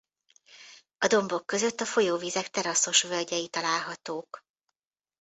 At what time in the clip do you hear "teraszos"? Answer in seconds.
2.49-3.03